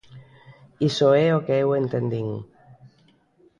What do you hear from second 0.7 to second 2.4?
Iso é o que eu entendín.